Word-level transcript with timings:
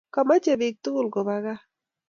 Komechi 0.13 0.53
bik 0.61 0.75
tugul 0.83 1.07
ko 1.13 1.19
ba 1.27 1.35
gaa 1.43 1.61